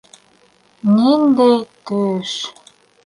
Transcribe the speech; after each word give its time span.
Ниндәй 0.95 1.61
төш... 1.91 2.35